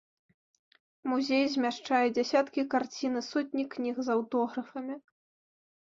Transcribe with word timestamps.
Музей 1.09 1.45
змяшчае 1.57 2.01
дзясяткі 2.15 2.61
карцін, 2.73 3.11
і 3.25 3.29
сотні 3.31 3.63
кніг 3.77 3.95
з 4.09 4.17
аўтографамі. 4.19 4.95